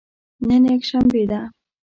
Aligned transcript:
نن 0.47 0.63
یکشنبه 0.73 1.23
ده 1.31 1.39